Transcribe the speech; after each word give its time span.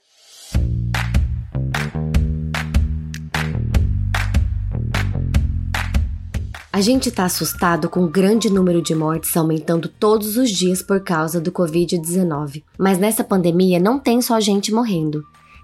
A 6.73 6.81
gente 6.81 7.08
está 7.08 7.27
assustado 7.27 7.89
com 7.89 8.01
o 8.01 8.11
grande 8.11 8.51
número 8.51 8.83
de 8.83 8.97
mortes 8.97 9.36
aumentando 9.36 9.86
todos 9.86 10.36
os 10.36 10.51
dias 10.51 10.83
por 10.83 11.05
causa 11.05 11.41
do 11.41 11.53
Covid-19. 11.53 12.64
Mas 12.77 12.98
nessa 12.98 13.23
pandemia 13.23 13.79
não 13.79 14.01
tem 14.01 14.20
só 14.20 14.41
gente 14.41 14.73
morrendo 14.73 15.23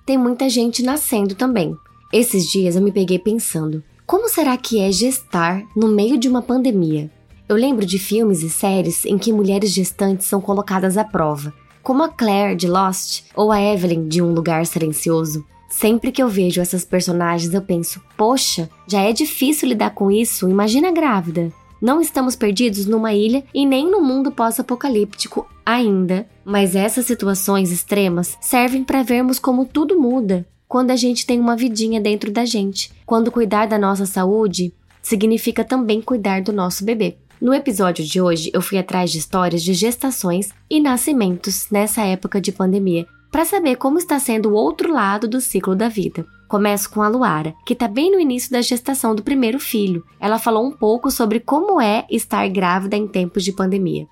tem 0.09 0.17
muita 0.17 0.49
gente 0.49 0.83
nascendo 0.83 1.35
também. 1.35 1.77
Esses 2.11 2.47
dias 2.47 2.75
eu 2.75 2.81
me 2.81 2.91
peguei 2.91 3.19
pensando: 3.19 3.85
como 4.07 4.27
será 4.27 4.57
que 4.57 4.81
é 4.81 4.91
gestar 4.91 5.63
no 5.77 5.87
meio 5.87 6.17
de 6.17 6.27
uma 6.27 6.41
pandemia? 6.41 7.11
Eu 7.47 7.57
lembro 7.57 7.85
de 7.85 7.99
filmes 7.99 8.43
e 8.43 8.49
séries 8.49 9.05
em 9.05 9.19
que 9.19 9.35
mulheres 9.35 9.71
gestantes 9.71 10.27
são 10.27 10.41
colocadas 10.41 10.97
à 10.97 11.05
prova, 11.05 11.53
como 11.83 12.03
a 12.03 12.09
Claire 12.09 12.57
de 12.57 12.67
Lost 12.67 13.25
ou 13.37 13.53
a 13.53 13.61
Evelyn 13.61 14.09
de 14.09 14.23
Um 14.23 14.33
Lugar 14.33 14.65
Silencioso. 14.65 15.45
Sempre 15.69 16.11
que 16.11 16.23
eu 16.23 16.29
vejo 16.31 16.59
essas 16.59 16.87
personagens, 16.87 17.53
eu 17.53 17.61
penso: 17.61 18.01
poxa, 18.17 18.71
já 18.87 19.03
é 19.03 19.13
difícil 19.13 19.69
lidar 19.69 19.91
com 19.91 20.11
isso, 20.11 20.49
imagina 20.49 20.91
grávida. 20.91 21.53
Não 21.81 22.01
estamos 22.01 22.35
perdidos 22.35 22.87
numa 22.87 23.13
ilha 23.13 23.45
e 23.55 23.65
nem 23.65 23.91
no 23.91 24.01
mundo 24.01 24.33
pós-apocalíptico 24.33 25.49
ainda, 25.65 26.29
mas 26.45 26.75
essas 26.75 27.07
situações 27.07 27.71
extremas 27.71 28.37
servem 28.41 28.83
para 28.83 29.03
vermos 29.03 29.39
como 29.39 29.65
tudo 29.65 30.01
muda 30.01 30.47
quando 30.67 30.91
a 30.91 30.97
gente 30.97 31.25
tem 31.25 31.41
uma 31.41 31.57
vidinha 31.57 32.01
dentro 32.01 32.31
da 32.31 32.45
gente. 32.45 32.93
Quando 33.07 33.33
cuidar 33.33 33.67
da 33.67 33.79
nossa 33.79 34.05
saúde 34.05 34.73
significa 35.01 35.65
também 35.65 36.03
cuidar 36.03 36.43
do 36.43 36.53
nosso 36.53 36.85
bebê. 36.85 37.17
No 37.41 37.55
episódio 37.55 38.05
de 38.05 38.21
hoje, 38.21 38.51
eu 38.53 38.61
fui 38.61 38.77
atrás 38.77 39.11
de 39.11 39.19
histórias 39.19 39.63
de 39.63 39.73
gestações 39.73 40.51
e 40.69 40.81
nascimentos 40.81 41.69
nessa 41.71 42.03
época 42.03 42.41
de 42.41 42.51
pandemia, 42.51 43.07
para 43.31 43.45
saber 43.45 43.77
como 43.77 43.99
está 43.99 44.19
sendo 44.19 44.51
o 44.51 44.55
outro 44.55 44.93
lado 44.93 45.29
do 45.29 45.41
ciclo 45.41 45.77
da 45.77 45.89
vida. 45.89 46.27
Começo 46.49 46.89
com 46.89 47.03
a 47.03 47.09
Luara, 47.09 47.55
que 47.67 47.75
está 47.75 47.87
bem 47.87 48.11
no 48.11 48.19
início 48.19 48.51
da 48.51 48.63
gestação 48.63 49.15
do 49.15 49.23
primeiro 49.23 49.61
filho. 49.61 50.03
Ela 50.19 50.39
falou 50.39 50.67
um 50.67 50.73
pouco 50.73 51.11
sobre 51.11 51.41
como 51.41 51.79
é 51.79 52.07
estar 52.09 52.49
grávida 52.49 52.97
em 52.97 53.07
tempos 53.07 53.45
de 53.45 53.53
pandemia. 53.53 54.07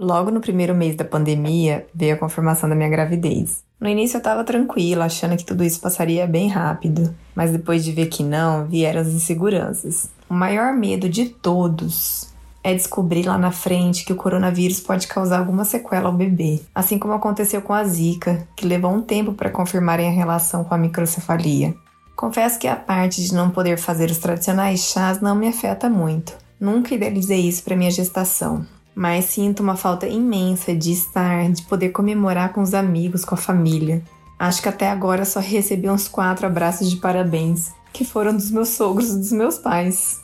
Logo 0.00 0.30
no 0.30 0.40
primeiro 0.40 0.74
mês 0.74 0.96
da 0.96 1.04
pandemia, 1.04 1.86
veio 1.94 2.14
a 2.14 2.18
confirmação 2.18 2.70
da 2.70 2.74
minha 2.74 2.88
gravidez. 2.88 3.62
No 3.78 3.86
início 3.86 4.16
eu 4.16 4.20
estava 4.20 4.42
tranquila, 4.44 5.04
achando 5.04 5.36
que 5.36 5.44
tudo 5.44 5.62
isso 5.62 5.78
passaria 5.78 6.26
bem 6.26 6.48
rápido, 6.48 7.14
mas 7.34 7.52
depois 7.52 7.84
de 7.84 7.92
ver 7.92 8.06
que 8.06 8.24
não, 8.24 8.66
vieram 8.66 9.02
as 9.02 9.08
inseguranças. 9.08 10.08
O 10.26 10.32
maior 10.32 10.72
medo 10.72 11.06
de 11.06 11.26
todos 11.28 12.33
é 12.64 12.72
descobrir 12.72 13.26
lá 13.26 13.36
na 13.36 13.52
frente 13.52 14.06
que 14.06 14.12
o 14.12 14.16
coronavírus 14.16 14.80
pode 14.80 15.06
causar 15.06 15.38
alguma 15.38 15.66
sequela 15.66 16.08
ao 16.08 16.14
bebê, 16.14 16.62
assim 16.74 16.98
como 16.98 17.12
aconteceu 17.12 17.60
com 17.60 17.74
a 17.74 17.84
Zika, 17.84 18.48
que 18.56 18.66
levou 18.66 18.90
um 18.90 19.02
tempo 19.02 19.34
para 19.34 19.50
confirmarem 19.50 20.08
a 20.08 20.12
relação 20.12 20.64
com 20.64 20.74
a 20.74 20.78
microcefalia. 20.78 21.74
Confesso 22.16 22.58
que 22.58 22.66
a 22.66 22.74
parte 22.74 23.22
de 23.22 23.34
não 23.34 23.50
poder 23.50 23.76
fazer 23.76 24.10
os 24.10 24.16
tradicionais 24.16 24.80
chás 24.80 25.20
não 25.20 25.34
me 25.36 25.46
afeta 25.46 25.90
muito. 25.90 26.32
Nunca 26.58 26.94
idealizei 26.94 27.40
isso 27.40 27.62
para 27.62 27.76
minha 27.76 27.90
gestação, 27.90 28.64
mas 28.94 29.26
sinto 29.26 29.62
uma 29.62 29.76
falta 29.76 30.06
imensa 30.06 30.74
de 30.74 30.92
estar, 30.92 31.50
de 31.50 31.62
poder 31.64 31.90
comemorar 31.90 32.54
com 32.54 32.62
os 32.62 32.72
amigos, 32.72 33.26
com 33.26 33.34
a 33.34 33.38
família. 33.38 34.02
Acho 34.38 34.62
que 34.62 34.68
até 34.70 34.88
agora 34.88 35.26
só 35.26 35.38
recebi 35.38 35.90
uns 35.90 36.08
quatro 36.08 36.46
abraços 36.46 36.88
de 36.88 36.96
parabéns, 36.96 37.72
que 37.92 38.06
foram 38.06 38.34
dos 38.34 38.50
meus 38.50 38.70
sogros 38.70 39.10
e 39.10 39.18
dos 39.18 39.32
meus 39.32 39.58
pais. 39.58 40.23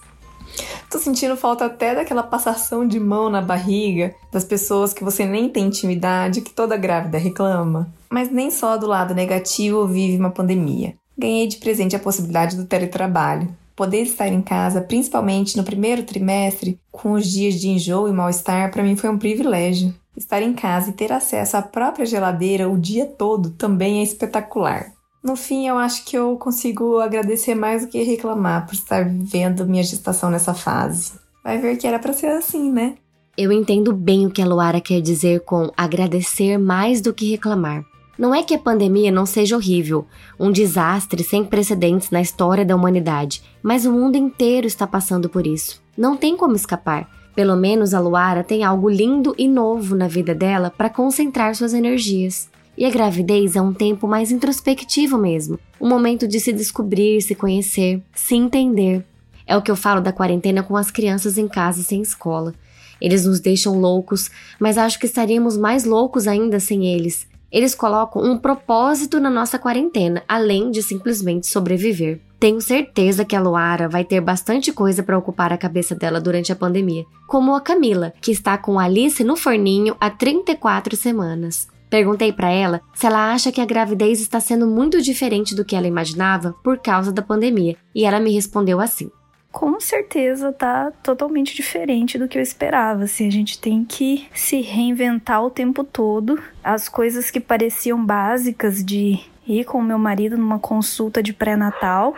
Tô 0.91 0.98
sentindo 0.98 1.37
falta 1.37 1.66
até 1.66 1.94
daquela 1.94 2.22
passação 2.22 2.87
de 2.87 2.98
mão 2.98 3.31
na 3.31 3.41
barriga 3.41 4.15
das 4.32 4.44
pessoas 4.44 4.93
que 4.93 5.04
você 5.04 5.25
nem 5.25 5.48
tem 5.48 5.66
intimidade, 5.66 6.41
que 6.41 6.53
toda 6.53 6.76
grávida 6.76 7.19
reclama. 7.19 7.93
Mas 8.10 8.31
nem 8.31 8.50
só 8.50 8.76
do 8.76 8.87
lado 8.87 9.15
negativo 9.15 9.87
vive 9.87 10.19
uma 10.19 10.31
pandemia. 10.31 10.94
Ganhei 11.16 11.47
de 11.47 11.59
presente 11.59 11.94
a 11.94 12.00
possibilidade 12.00 12.56
do 12.56 12.65
teletrabalho. 12.65 13.49
Poder 13.76 14.03
estar 14.03 14.28
em 14.28 14.43
casa, 14.43 14.81
principalmente 14.81 15.56
no 15.56 15.65
primeiro 15.65 16.03
trimestre, 16.03 16.78
com 16.91 17.12
os 17.12 17.26
dias 17.26 17.54
de 17.54 17.69
enjoo 17.69 18.09
e 18.09 18.12
mal-estar, 18.12 18.70
para 18.70 18.82
mim 18.82 18.97
foi 18.97 19.09
um 19.09 19.19
privilégio. 19.19 19.94
Estar 20.16 20.43
em 20.43 20.53
casa 20.53 20.91
e 20.91 20.93
ter 20.93 21.12
acesso 21.12 21.56
à 21.56 21.62
própria 21.62 22.04
geladeira 22.04 22.69
o 22.69 22.76
dia 22.76 23.06
todo 23.06 23.50
também 23.50 24.00
é 24.00 24.03
espetacular. 24.03 24.93
No 25.22 25.36
fim, 25.36 25.69
eu 25.69 25.76
acho 25.76 26.04
que 26.06 26.16
eu 26.16 26.36
consigo 26.36 26.98
agradecer 26.98 27.54
mais 27.54 27.84
do 27.84 27.88
que 27.88 28.03
reclamar 28.03 28.66
por 28.66 28.72
estar 28.72 29.06
vivendo 29.06 29.66
minha 29.66 29.82
gestação 29.82 30.31
nessa 30.31 30.54
fase. 30.54 31.12
Vai 31.44 31.58
ver 31.58 31.76
que 31.76 31.86
era 31.86 31.98
para 31.98 32.12
ser 32.12 32.28
assim, 32.28 32.72
né? 32.72 32.94
Eu 33.36 33.53
entendo 33.53 33.92
bem 33.92 34.26
o 34.26 34.31
que 34.31 34.41
a 34.42 34.47
Luara 34.47 34.81
quer 34.81 35.00
dizer 35.00 35.41
com 35.41 35.70
agradecer 35.76 36.58
mais 36.58 37.00
do 37.00 37.12
que 37.12 37.31
reclamar. 37.31 37.84
Não 38.19 38.34
é 38.34 38.42
que 38.42 38.54
a 38.54 38.58
pandemia 38.58 39.10
não 39.10 39.25
seja 39.25 39.56
horrível, 39.56 40.06
um 40.38 40.50
desastre 40.50 41.22
sem 41.22 41.44
precedentes 41.44 42.10
na 42.10 42.20
história 42.20 42.64
da 42.64 42.76
humanidade, 42.76 43.42
mas 43.62 43.87
o 43.87 43.92
mundo 43.92 44.16
inteiro 44.16 44.66
está 44.66 44.87
passando 44.87 45.28
por 45.28 45.47
isso. 45.47 45.82
Não 45.97 46.16
tem 46.16 46.37
como 46.37 46.54
escapar. 46.54 47.08
Pelo 47.34 47.56
menos 47.56 47.94
a 47.94 48.00
Luara 48.00 48.44
tem 48.44 48.64
algo 48.64 48.91
lindo 48.91 49.34
e 49.38 49.48
novo 49.48 49.94
na 49.94 50.08
vida 50.08 50.34
dela 50.34 50.70
para 50.70 50.91
concentrar 50.91 51.54
suas 51.54 51.72
energias. 51.72 52.50
E 52.81 52.87
a 52.87 52.91
gravidez 52.91 53.57
é 53.57 53.61
um 53.61 53.75
tempo 53.75 54.09
mais 54.09 54.33
introspectivo 54.33 55.19
mesmo, 55.19 55.59
um 55.79 55.87
momento 55.87 56.27
de 56.27 56.41
se 56.41 56.51
descobrir, 56.51 57.21
se 57.21 57.35
conhecer, 57.35 58.03
se 58.15 58.35
entender. 58.35 59.05
É 59.47 59.55
o 59.55 59.61
que 59.61 59.71
eu 59.71 59.77
falo 59.77 60.01
da 60.01 60.15
quarentena 60.15 60.63
com 60.63 60.75
as 60.79 60.91
crianças 60.91 61.37
em 61.37 61.47
casa 61.47 61.83
sem 61.83 62.01
escola. 62.01 62.55
Eles 62.99 63.27
nos 63.27 63.39
deixam 63.39 63.79
loucos, 63.79 64.31
mas 64.59 64.79
acho 64.79 64.99
que 64.99 65.05
estaríamos 65.05 65.59
mais 65.59 65.85
loucos 65.85 66.27
ainda 66.27 66.59
sem 66.59 66.87
eles. 66.87 67.29
Eles 67.53 67.75
colocam 67.75 68.23
um 68.25 68.39
propósito 68.39 69.21
na 69.21 69.29
nossa 69.29 69.59
quarentena, 69.59 70.23
além 70.26 70.71
de 70.71 70.83
simplesmente 70.83 71.49
sobreviver. 71.49 72.19
Tenho 72.38 72.62
certeza 72.62 73.26
que 73.26 73.37
a 73.37 73.43
Luara 73.43 73.91
vai 73.91 74.06
ter 74.06 74.23
bastante 74.23 74.73
coisa 74.73 75.03
para 75.03 75.19
ocupar 75.19 75.53
a 75.53 75.59
cabeça 75.59 75.94
dela 75.94 76.19
durante 76.19 76.50
a 76.50 76.56
pandemia, 76.56 77.05
como 77.26 77.55
a 77.55 77.61
Camila, 77.61 78.15
que 78.23 78.33
está 78.33 78.56
com 78.56 78.81
Alice 78.81 79.23
no 79.23 79.37
forninho 79.37 79.94
há 80.00 80.09
34 80.09 80.97
semanas. 80.97 81.69
Perguntei 81.90 82.32
para 82.32 82.50
ela 82.50 82.81
se 82.94 83.06
ela 83.06 83.32
acha 83.32 83.50
que 83.50 83.60
a 83.60 83.66
gravidez 83.66 84.20
está 84.20 84.38
sendo 84.38 84.66
muito 84.66 85.02
diferente 85.02 85.54
do 85.54 85.64
que 85.64 85.75
ela 85.75 85.88
imaginava 85.88 86.54
por 86.62 86.78
causa 86.78 87.12
da 87.12 87.20
pandemia, 87.20 87.76
e 87.94 88.04
ela 88.04 88.20
me 88.20 88.32
respondeu 88.32 88.81
assim: 88.81 89.10
com 89.50 89.81
certeza 89.81 90.52
tá 90.52 90.92
totalmente 91.02 91.54
diferente 91.54 92.16
do 92.16 92.28
que 92.28 92.38
eu 92.38 92.42
esperava. 92.42 93.04
Assim, 93.04 93.26
a 93.26 93.32
gente 93.32 93.58
tem 93.58 93.84
que 93.84 94.28
se 94.32 94.60
reinventar 94.60 95.44
o 95.44 95.50
tempo 95.50 95.82
todo. 95.82 96.40
As 96.62 96.88
coisas 96.88 97.31
que 97.31 97.40
pareciam 97.40 98.04
básicas 98.04 98.84
de 98.84 99.19
ir 99.46 99.64
com 99.64 99.78
o 99.78 99.82
meu 99.82 99.98
marido 99.98 100.38
numa 100.38 100.58
consulta 100.58 101.22
de 101.22 101.32
pré-natal 101.32 102.14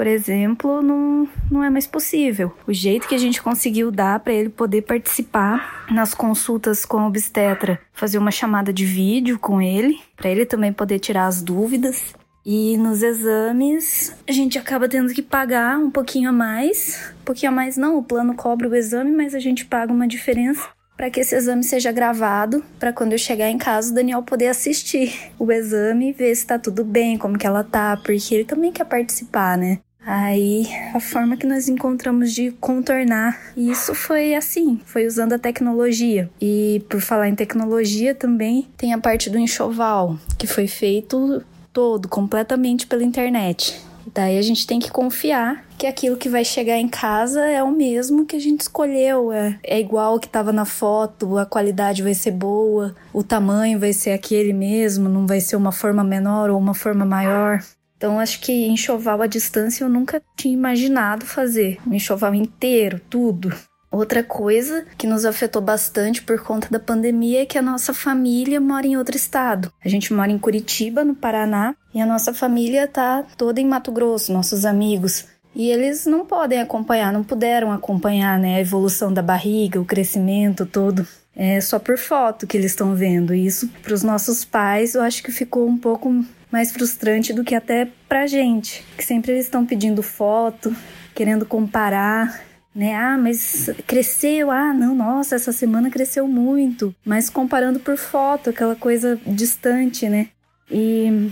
por 0.00 0.06
exemplo, 0.06 0.80
não, 0.80 1.28
não 1.50 1.62
é 1.62 1.68
mais 1.68 1.86
possível. 1.86 2.50
O 2.66 2.72
jeito 2.72 3.06
que 3.06 3.14
a 3.14 3.18
gente 3.18 3.42
conseguiu 3.42 3.90
dar 3.90 4.18
para 4.20 4.32
ele 4.32 4.48
poder 4.48 4.80
participar 4.80 5.84
nas 5.90 6.14
consultas 6.14 6.86
com 6.86 7.00
a 7.00 7.06
obstetra, 7.06 7.78
fazer 7.92 8.16
uma 8.16 8.30
chamada 8.30 8.72
de 8.72 8.86
vídeo 8.86 9.38
com 9.38 9.60
ele, 9.60 10.00
para 10.16 10.30
ele 10.30 10.46
também 10.46 10.72
poder 10.72 11.00
tirar 11.00 11.26
as 11.26 11.42
dúvidas. 11.42 12.14
E 12.46 12.78
nos 12.78 13.02
exames, 13.02 14.16
a 14.26 14.32
gente 14.32 14.58
acaba 14.58 14.88
tendo 14.88 15.12
que 15.12 15.20
pagar 15.20 15.76
um 15.76 15.90
pouquinho 15.90 16.30
a 16.30 16.32
mais. 16.32 17.12
Um 17.20 17.24
pouquinho 17.26 17.52
a 17.52 17.54
mais 17.54 17.76
não, 17.76 17.98
o 17.98 18.02
plano 18.02 18.34
cobra 18.34 18.70
o 18.70 18.74
exame, 18.74 19.12
mas 19.12 19.34
a 19.34 19.38
gente 19.38 19.66
paga 19.66 19.92
uma 19.92 20.08
diferença 20.08 20.66
para 20.96 21.10
que 21.10 21.20
esse 21.20 21.34
exame 21.34 21.62
seja 21.62 21.92
gravado, 21.92 22.64
para 22.78 22.92
quando 22.92 23.12
eu 23.12 23.18
chegar 23.18 23.50
em 23.50 23.58
casa 23.58 23.90
o 23.90 23.94
Daniel 23.94 24.22
poder 24.22 24.48
assistir 24.48 25.30
o 25.38 25.52
exame 25.52 26.08
e 26.08 26.12
ver 26.12 26.34
se 26.34 26.46
tá 26.46 26.58
tudo 26.58 26.84
bem, 26.84 27.18
como 27.18 27.38
que 27.38 27.46
ela 27.46 27.64
tá, 27.64 27.98
porque 27.98 28.34
ele 28.34 28.44
também 28.44 28.70
quer 28.70 28.84
participar, 28.84 29.56
né? 29.56 29.78
Aí, 30.04 30.66
a 30.94 31.00
forma 31.00 31.36
que 31.36 31.46
nós 31.46 31.68
encontramos 31.68 32.32
de 32.32 32.50
contornar 32.52 33.38
isso 33.56 33.94
foi 33.94 34.34
assim, 34.34 34.80
foi 34.84 35.06
usando 35.06 35.34
a 35.34 35.38
tecnologia. 35.38 36.30
E 36.40 36.82
por 36.88 37.00
falar 37.00 37.28
em 37.28 37.34
tecnologia 37.34 38.14
também, 38.14 38.66
tem 38.76 38.92
a 38.92 38.98
parte 38.98 39.28
do 39.28 39.38
enxoval, 39.38 40.18
que 40.38 40.46
foi 40.46 40.66
feito 40.66 41.44
todo 41.72 42.08
completamente 42.08 42.86
pela 42.86 43.04
internet. 43.04 43.80
Daí 44.12 44.38
a 44.38 44.42
gente 44.42 44.66
tem 44.66 44.80
que 44.80 44.90
confiar 44.90 45.64
que 45.78 45.86
aquilo 45.86 46.16
que 46.16 46.28
vai 46.28 46.44
chegar 46.44 46.76
em 46.76 46.88
casa 46.88 47.44
é 47.46 47.62
o 47.62 47.70
mesmo 47.70 48.26
que 48.26 48.34
a 48.34 48.40
gente 48.40 48.62
escolheu, 48.62 49.32
é, 49.32 49.58
é 49.62 49.78
igual 49.78 50.16
o 50.16 50.20
que 50.20 50.26
estava 50.26 50.52
na 50.52 50.64
foto, 50.64 51.38
a 51.38 51.46
qualidade 51.46 52.02
vai 52.02 52.14
ser 52.14 52.32
boa, 52.32 52.94
o 53.12 53.22
tamanho 53.22 53.78
vai 53.78 53.92
ser 53.92 54.10
aquele 54.10 54.52
mesmo, 54.52 55.08
não 55.08 55.26
vai 55.26 55.40
ser 55.40 55.56
uma 55.56 55.72
forma 55.72 56.02
menor 56.02 56.50
ou 56.50 56.58
uma 56.58 56.74
forma 56.74 57.04
maior. 57.04 57.60
Então 58.00 58.18
acho 58.18 58.40
que 58.40 58.66
enxoval 58.66 59.20
à 59.20 59.26
distância 59.26 59.84
eu 59.84 59.88
nunca 59.90 60.22
tinha 60.34 60.54
imaginado 60.54 61.26
fazer, 61.26 61.78
um 61.86 61.92
enxoval 61.92 62.34
inteiro, 62.34 62.98
tudo. 63.10 63.54
Outra 63.92 64.24
coisa 64.24 64.86
que 64.96 65.06
nos 65.06 65.26
afetou 65.26 65.60
bastante 65.60 66.22
por 66.22 66.42
conta 66.42 66.66
da 66.70 66.80
pandemia 66.80 67.42
é 67.42 67.44
que 67.44 67.58
a 67.58 67.62
nossa 67.62 67.92
família 67.92 68.58
mora 68.58 68.86
em 68.86 68.96
outro 68.96 69.14
estado. 69.14 69.70
A 69.84 69.88
gente 69.90 70.14
mora 70.14 70.30
em 70.30 70.38
Curitiba, 70.38 71.04
no 71.04 71.14
Paraná, 71.14 71.76
e 71.94 72.00
a 72.00 72.06
nossa 72.06 72.32
família 72.32 72.88
tá 72.88 73.22
toda 73.36 73.60
em 73.60 73.66
Mato 73.66 73.92
Grosso, 73.92 74.32
nossos 74.32 74.64
amigos. 74.64 75.26
E 75.54 75.68
eles 75.68 76.06
não 76.06 76.24
podem 76.24 76.58
acompanhar, 76.58 77.12
não 77.12 77.22
puderam 77.22 77.70
acompanhar 77.70 78.38
né, 78.38 78.56
a 78.56 78.60
evolução 78.60 79.12
da 79.12 79.20
barriga, 79.20 79.78
o 79.78 79.84
crescimento 79.84 80.64
todo. 80.64 81.06
É 81.36 81.60
só 81.60 81.78
por 81.78 81.98
foto 81.98 82.46
que 82.46 82.56
eles 82.56 82.70
estão 82.70 82.94
vendo. 82.94 83.34
Isso 83.34 83.68
para 83.82 83.92
os 83.92 84.02
nossos 84.02 84.42
pais 84.42 84.94
eu 84.94 85.02
acho 85.02 85.22
que 85.22 85.30
ficou 85.30 85.68
um 85.68 85.76
pouco 85.76 86.24
mais 86.50 86.72
frustrante 86.72 87.32
do 87.32 87.44
que 87.44 87.54
até 87.54 87.88
pra 88.08 88.26
gente, 88.26 88.84
que 88.96 89.04
sempre 89.04 89.32
eles 89.32 89.44
estão 89.44 89.64
pedindo 89.64 90.02
foto, 90.02 90.74
querendo 91.14 91.46
comparar 91.46 92.50
né? 92.74 92.94
Ah, 92.94 93.18
mas 93.18 93.68
cresceu. 93.86 94.50
Ah, 94.50 94.72
não, 94.72 94.94
nossa, 94.94 95.34
essa 95.34 95.52
semana 95.52 95.90
cresceu 95.90 96.26
muito. 96.26 96.94
Mas 97.04 97.28
comparando 97.28 97.80
por 97.80 97.96
foto, 97.96 98.50
aquela 98.50 98.76
coisa 98.76 99.18
distante, 99.26 100.08
né? 100.08 100.28
E 100.70 101.30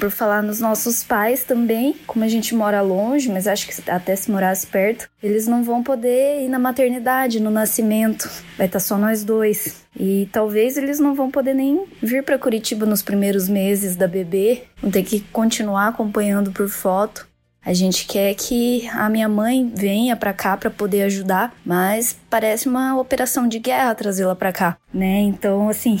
por 0.00 0.10
falar 0.10 0.42
nos 0.42 0.58
nossos 0.58 1.04
pais 1.04 1.44
também, 1.44 1.94
como 2.06 2.24
a 2.24 2.28
gente 2.28 2.54
mora 2.54 2.80
longe, 2.80 3.30
mas 3.30 3.46
acho 3.46 3.68
que 3.68 3.90
até 3.90 4.16
se 4.16 4.30
morasse 4.30 4.66
perto, 4.66 5.08
eles 5.22 5.46
não 5.46 5.62
vão 5.62 5.82
poder 5.82 6.42
ir 6.42 6.48
na 6.48 6.58
maternidade, 6.58 7.38
no 7.38 7.50
nascimento. 7.50 8.28
Vai 8.56 8.66
estar 8.66 8.80
só 8.80 8.96
nós 8.96 9.22
dois. 9.22 9.84
E 9.98 10.28
talvez 10.32 10.78
eles 10.78 10.98
não 10.98 11.14
vão 11.14 11.30
poder 11.30 11.54
nem 11.54 11.84
vir 12.02 12.24
para 12.24 12.38
Curitiba 12.38 12.86
nos 12.86 13.02
primeiros 13.02 13.48
meses 13.48 13.94
da 13.94 14.08
bebê. 14.08 14.62
Vão 14.80 14.90
ter 14.90 15.02
que 15.02 15.20
continuar 15.20 15.88
acompanhando 15.88 16.50
por 16.50 16.68
foto. 16.68 17.28
A 17.62 17.74
gente 17.74 18.06
quer 18.06 18.34
que 18.34 18.88
a 18.88 19.10
minha 19.10 19.28
mãe 19.28 19.70
venha 19.74 20.16
para 20.16 20.32
cá 20.32 20.56
para 20.56 20.70
poder 20.70 21.02
ajudar, 21.02 21.54
mas 21.64 22.16
parece 22.30 22.66
uma 22.66 22.98
operação 22.98 23.46
de 23.46 23.58
guerra 23.58 23.94
trazê-la 23.94 24.34
para 24.34 24.50
cá, 24.50 24.78
né? 24.94 25.20
Então, 25.20 25.68
assim, 25.68 26.00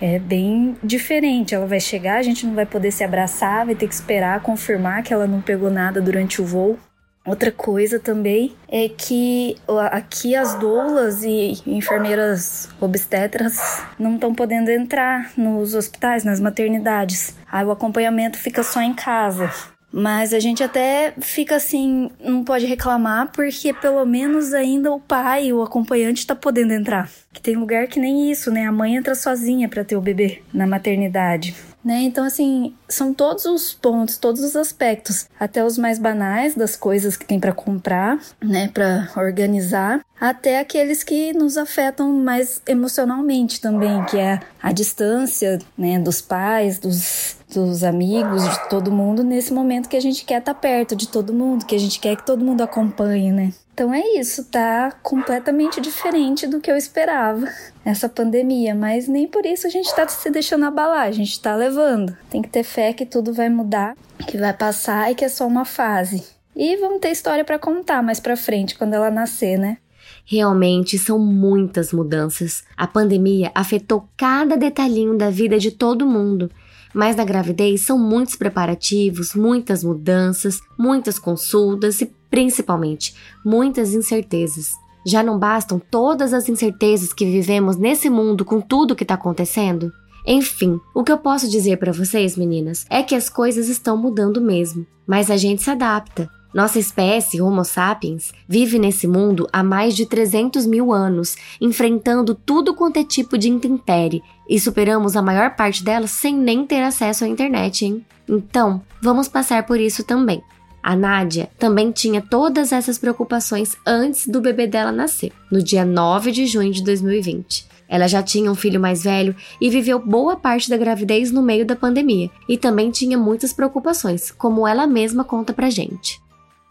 é 0.00 0.18
bem 0.18 0.76
diferente. 0.82 1.54
Ela 1.54 1.66
vai 1.66 1.80
chegar, 1.80 2.18
a 2.18 2.22
gente 2.22 2.46
não 2.46 2.54
vai 2.54 2.66
poder 2.66 2.90
se 2.90 3.04
abraçar, 3.04 3.66
vai 3.66 3.74
ter 3.74 3.88
que 3.88 3.94
esperar 3.94 4.40
confirmar 4.40 5.02
que 5.02 5.12
ela 5.12 5.26
não 5.26 5.40
pegou 5.40 5.70
nada 5.70 6.00
durante 6.00 6.40
o 6.40 6.44
voo. 6.44 6.78
Outra 7.26 7.50
coisa 7.50 7.98
também 7.98 8.54
é 8.68 8.88
que 8.88 9.56
aqui 9.90 10.36
as 10.36 10.54
doulas 10.54 11.24
e 11.24 11.60
enfermeiras 11.66 12.68
obstetras 12.80 13.82
não 13.98 14.14
estão 14.14 14.32
podendo 14.32 14.70
entrar 14.70 15.32
nos 15.36 15.74
hospitais, 15.74 16.22
nas 16.22 16.38
maternidades. 16.38 17.34
Aí 17.50 17.64
o 17.64 17.72
acompanhamento 17.72 18.38
fica 18.38 18.62
só 18.62 18.80
em 18.80 18.94
casa. 18.94 19.50
Mas 19.98 20.34
a 20.34 20.38
gente 20.38 20.62
até 20.62 21.14
fica 21.18 21.56
assim, 21.56 22.10
não 22.20 22.44
pode 22.44 22.66
reclamar, 22.66 23.32
porque 23.32 23.72
pelo 23.72 24.04
menos 24.04 24.52
ainda 24.52 24.92
o 24.92 25.00
pai, 25.00 25.54
o 25.54 25.62
acompanhante, 25.62 26.26
tá 26.26 26.34
podendo 26.34 26.74
entrar. 26.74 27.08
Que 27.32 27.40
tem 27.40 27.56
lugar 27.56 27.86
que 27.86 27.98
nem 27.98 28.30
isso, 28.30 28.50
né? 28.50 28.66
A 28.66 28.72
mãe 28.72 28.94
entra 28.94 29.14
sozinha 29.14 29.70
para 29.70 29.82
ter 29.84 29.96
o 29.96 30.00
bebê 30.02 30.42
na 30.52 30.66
maternidade. 30.66 31.56
Né? 31.82 32.02
Então, 32.02 32.24
assim, 32.24 32.74
são 32.88 33.14
todos 33.14 33.46
os 33.46 33.72
pontos, 33.72 34.18
todos 34.18 34.42
os 34.42 34.54
aspectos, 34.54 35.28
até 35.38 35.64
os 35.64 35.78
mais 35.78 35.98
banais 35.98 36.54
das 36.54 36.76
coisas 36.76 37.16
que 37.16 37.24
tem 37.24 37.38
para 37.38 37.52
comprar, 37.52 38.18
né, 38.42 38.68
para 38.74 39.08
organizar, 39.16 40.04
até 40.20 40.58
aqueles 40.58 41.04
que 41.04 41.32
nos 41.32 41.56
afetam 41.56 42.12
mais 42.12 42.60
emocionalmente 42.66 43.60
também, 43.60 44.04
que 44.06 44.18
é 44.18 44.40
a 44.60 44.72
distância, 44.72 45.60
né, 45.78 45.96
dos 46.00 46.20
pais, 46.20 46.78
dos 46.80 47.35
dos 47.52 47.84
amigos, 47.84 48.42
de 48.42 48.68
todo 48.68 48.90
mundo, 48.90 49.22
nesse 49.22 49.52
momento 49.52 49.88
que 49.88 49.96
a 49.96 50.00
gente 50.00 50.24
quer 50.24 50.38
estar 50.38 50.54
tá 50.54 50.60
perto 50.60 50.96
de 50.96 51.08
todo 51.08 51.32
mundo, 51.32 51.64
que 51.64 51.74
a 51.74 51.78
gente 51.78 52.00
quer 52.00 52.16
que 52.16 52.26
todo 52.26 52.44
mundo 52.44 52.62
acompanhe, 52.62 53.30
né? 53.30 53.52
Então 53.72 53.92
é 53.92 54.00
isso, 54.18 54.44
tá 54.44 54.90
completamente 55.02 55.80
diferente 55.80 56.46
do 56.46 56.60
que 56.60 56.70
eu 56.70 56.76
esperava 56.76 57.46
essa 57.84 58.08
pandemia, 58.08 58.74
mas 58.74 59.06
nem 59.06 59.28
por 59.28 59.44
isso 59.44 59.66
a 59.66 59.70
gente 59.70 59.94
tá 59.94 60.08
se 60.08 60.30
deixando 60.30 60.64
abalar, 60.64 61.06
a 61.06 61.12
gente 61.12 61.40
tá 61.40 61.54
levando. 61.54 62.16
Tem 62.30 62.42
que 62.42 62.48
ter 62.48 62.62
fé 62.62 62.92
que 62.92 63.06
tudo 63.06 63.32
vai 63.32 63.48
mudar, 63.48 63.94
que 64.26 64.38
vai 64.38 64.52
passar 64.52 65.12
e 65.12 65.14
que 65.14 65.24
é 65.24 65.28
só 65.28 65.46
uma 65.46 65.64
fase. 65.64 66.24
E 66.54 66.76
vamos 66.76 67.00
ter 67.00 67.10
história 67.10 67.44
para 67.44 67.58
contar 67.58 68.02
mais 68.02 68.18
para 68.18 68.36
frente 68.36 68.76
quando 68.76 68.94
ela 68.94 69.10
nascer, 69.10 69.58
né? 69.58 69.76
Realmente 70.24 70.98
são 70.98 71.18
muitas 71.18 71.92
mudanças. 71.92 72.64
A 72.76 72.86
pandemia 72.86 73.52
afetou 73.54 74.08
cada 74.16 74.56
detalhinho 74.56 75.16
da 75.16 75.30
vida 75.30 75.58
de 75.58 75.70
todo 75.70 76.06
mundo 76.06 76.50
mas 76.96 77.14
na 77.14 77.26
gravidez 77.26 77.82
são 77.82 77.98
muitos 77.98 78.36
preparativos, 78.36 79.34
muitas 79.34 79.84
mudanças, 79.84 80.62
muitas 80.78 81.18
consultas 81.18 82.00
e, 82.00 82.10
principalmente, 82.30 83.14
muitas 83.44 83.92
incertezas. 83.92 84.72
Já 85.06 85.22
não 85.22 85.38
bastam 85.38 85.78
todas 85.78 86.32
as 86.32 86.48
incertezas 86.48 87.12
que 87.12 87.26
vivemos 87.26 87.76
nesse 87.76 88.08
mundo 88.08 88.46
com 88.46 88.62
tudo 88.62 88.96
que 88.96 89.04
está 89.04 89.12
acontecendo? 89.12 89.92
Enfim, 90.26 90.80
o 90.94 91.04
que 91.04 91.12
eu 91.12 91.18
posso 91.18 91.50
dizer 91.50 91.76
para 91.76 91.92
vocês, 91.92 92.34
meninas, 92.34 92.86
é 92.88 93.02
que 93.02 93.14
as 93.14 93.28
coisas 93.28 93.68
estão 93.68 93.94
mudando 93.98 94.40
mesmo, 94.40 94.86
mas 95.06 95.30
a 95.30 95.36
gente 95.36 95.62
se 95.62 95.70
adapta. 95.70 96.30
Nossa 96.56 96.78
espécie, 96.78 97.38
Homo 97.38 97.66
sapiens, 97.66 98.32
vive 98.48 98.78
nesse 98.78 99.06
mundo 99.06 99.46
há 99.52 99.62
mais 99.62 99.94
de 99.94 100.06
300 100.06 100.64
mil 100.64 100.90
anos, 100.90 101.36
enfrentando 101.60 102.34
tudo 102.34 102.74
quanto 102.74 102.96
é 102.96 103.04
tipo 103.04 103.36
de 103.36 103.50
intempérie, 103.50 104.22
e 104.48 104.58
superamos 104.58 105.16
a 105.16 105.20
maior 105.20 105.54
parte 105.54 105.84
delas 105.84 106.12
sem 106.12 106.34
nem 106.34 106.64
ter 106.64 106.82
acesso 106.82 107.24
à 107.24 107.28
internet, 107.28 107.84
hein? 107.84 108.02
Então, 108.26 108.80
vamos 109.02 109.28
passar 109.28 109.66
por 109.66 109.78
isso 109.78 110.02
também. 110.02 110.42
A 110.82 110.96
Nádia 110.96 111.50
também 111.58 111.92
tinha 111.92 112.22
todas 112.22 112.72
essas 112.72 112.96
preocupações 112.96 113.76
antes 113.86 114.26
do 114.26 114.40
bebê 114.40 114.66
dela 114.66 114.90
nascer, 114.90 115.32
no 115.52 115.62
dia 115.62 115.84
9 115.84 116.32
de 116.32 116.46
junho 116.46 116.72
de 116.72 116.82
2020. 116.82 117.66
Ela 117.86 118.08
já 118.08 118.22
tinha 118.22 118.50
um 118.50 118.54
filho 118.54 118.80
mais 118.80 119.04
velho 119.04 119.36
e 119.60 119.68
viveu 119.68 119.98
boa 119.98 120.36
parte 120.36 120.70
da 120.70 120.78
gravidez 120.78 121.30
no 121.30 121.42
meio 121.42 121.66
da 121.66 121.76
pandemia, 121.76 122.30
e 122.48 122.56
também 122.56 122.90
tinha 122.90 123.18
muitas 123.18 123.52
preocupações, 123.52 124.30
como 124.30 124.66
ela 124.66 124.86
mesma 124.86 125.22
conta 125.22 125.52
pra 125.52 125.68
gente. 125.68 126.24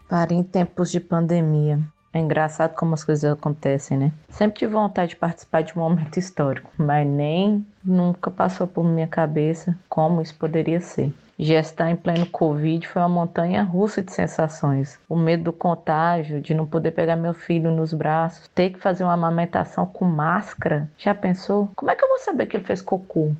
Para 0.08 0.32
em 0.32 0.42
tempos 0.42 0.90
de 0.90 1.00
pandemia. 1.00 1.80
É 2.12 2.18
engraçado 2.18 2.74
como 2.74 2.94
as 2.94 3.04
coisas 3.04 3.30
acontecem, 3.30 3.98
né? 3.98 4.12
Sempre 4.30 4.60
tive 4.60 4.72
vontade 4.72 5.10
de 5.10 5.16
participar 5.16 5.62
de 5.62 5.76
um 5.76 5.82
momento 5.82 6.16
histórico, 6.16 6.70
mas 6.78 7.06
nem 7.06 7.66
nunca 7.84 8.30
passou 8.30 8.66
por 8.66 8.84
minha 8.84 9.06
cabeça 9.06 9.76
como 9.88 10.22
isso 10.22 10.34
poderia 10.34 10.80
ser. 10.80 11.12
Gestar 11.38 11.90
em 11.90 11.96
pleno 11.96 12.24
Covid 12.24 12.88
foi 12.88 13.02
uma 13.02 13.08
montanha 13.08 13.62
russa 13.62 14.02
de 14.02 14.10
sensações. 14.10 14.98
O 15.06 15.14
medo 15.14 15.44
do 15.44 15.52
contágio, 15.52 16.40
de 16.40 16.54
não 16.54 16.66
poder 16.66 16.92
pegar 16.92 17.16
meu 17.16 17.34
filho 17.34 17.70
nos 17.70 17.92
braços, 17.92 18.48
ter 18.54 18.70
que 18.70 18.78
fazer 18.78 19.04
uma 19.04 19.12
amamentação 19.12 19.84
com 19.84 20.06
máscara. 20.06 20.88
Já 20.96 21.14
pensou? 21.14 21.68
Como 21.76 21.90
é 21.90 21.94
que 21.94 22.02
eu 22.02 22.08
vou 22.08 22.18
saber 22.20 22.46
que 22.46 22.56
ele 22.56 22.64
fez 22.64 22.80
cocô? 22.80 23.32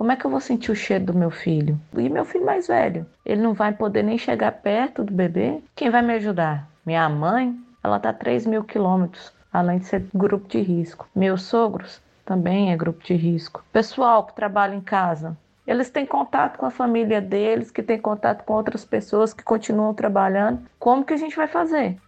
Como 0.00 0.12
é 0.12 0.16
que 0.16 0.24
eu 0.24 0.30
vou 0.30 0.40
sentir 0.40 0.72
o 0.72 0.74
cheiro 0.74 1.04
do 1.04 1.12
meu 1.12 1.30
filho? 1.30 1.78
E 1.94 2.08
meu 2.08 2.24
filho 2.24 2.46
mais 2.46 2.68
velho? 2.68 3.04
Ele 3.22 3.42
não 3.42 3.52
vai 3.52 3.70
poder 3.70 4.02
nem 4.02 4.16
chegar 4.16 4.50
perto 4.50 5.04
do 5.04 5.12
bebê? 5.12 5.58
Quem 5.76 5.90
vai 5.90 6.00
me 6.00 6.14
ajudar? 6.14 6.70
Minha 6.86 7.06
mãe? 7.10 7.54
Ela 7.84 7.98
está 7.98 8.08
a 8.08 8.14
3 8.14 8.46
mil 8.46 8.64
quilômetros, 8.64 9.30
além 9.52 9.76
de 9.78 9.84
ser 9.84 10.06
grupo 10.14 10.48
de 10.48 10.58
risco. 10.58 11.06
Meus 11.14 11.42
sogros 11.42 12.00
também 12.24 12.72
é 12.72 12.76
grupo 12.78 13.04
de 13.04 13.12
risco. 13.12 13.62
Pessoal 13.74 14.24
que 14.24 14.34
trabalha 14.34 14.74
em 14.74 14.80
casa, 14.80 15.36
Eles 15.66 15.90
têm 15.90 16.06
contato 16.06 16.56
com 16.56 16.64
a 16.64 16.70
família 16.70 17.20
deles, 17.20 17.70
que 17.70 17.82
têm 17.82 18.00
contato 18.00 18.42
com 18.44 18.54
outras 18.54 18.86
pessoas 18.86 19.34
que 19.34 19.44
continuam 19.44 19.92
trabalhando. 19.92 20.62
Como 20.78 21.04
que 21.04 21.12
a 21.12 21.18
gente 21.18 21.36
vai 21.36 21.46
fazer? 21.46 21.98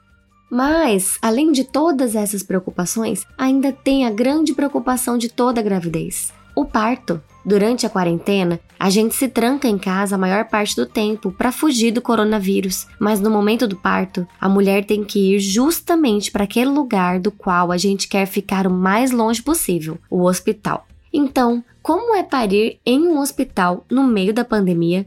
Mas, 0.51 1.19
além 1.21 1.53
de 1.53 1.63
todas 1.63 2.17
essas 2.17 2.43
preocupações, 2.43 3.27
ainda 3.37 3.71
tem 3.71 4.07
a 4.07 4.11
grande 4.11 4.55
preocupação 4.55 5.19
de 5.19 5.29
toda 5.29 5.61
gravidez: 5.61 6.33
o 6.57 6.65
parto. 6.65 7.23
Durante 7.45 7.85
a 7.85 7.91
quarentena, 7.91 8.61
a 8.79 8.89
gente 8.89 9.17
se 9.17 9.27
tranca 9.27 9.67
em 9.67 9.77
casa 9.77 10.15
a 10.15 10.19
maior 10.19 10.45
parte 10.45 10.77
do 10.77 10.87
tempo 10.87 11.33
para 11.33 11.51
fugir 11.51 11.91
do 11.91 12.01
coronavírus, 12.01 12.87
mas 13.01 13.21
no 13.21 13.31
momento 13.31 13.67
do 13.67 13.77
parto, 13.77 14.27
a 14.41 14.49
mulher 14.49 14.85
tem 14.85 15.03
que 15.03 15.35
ir 15.35 15.41
justamente 15.41 16.31
para 16.31 16.45
aquele 16.45 16.71
lugar 16.71 17.19
do 17.19 17.33
qual 17.33 17.73
a 17.73 17.77
gente 17.77 18.07
quer 18.07 18.27
ficar 18.27 18.67
o 18.67 18.71
mais 18.71 19.11
longe 19.11 19.43
possível 19.43 19.99
o 20.09 20.23
hospital. 20.23 20.87
Então, 21.13 21.65
como 21.83 22.15
é 22.15 22.23
parir 22.23 22.79
em 22.87 23.09
um 23.09 23.19
hospital 23.19 23.85
no 23.91 24.05
meio 24.05 24.33
da 24.33 24.45
pandemia? 24.45 25.05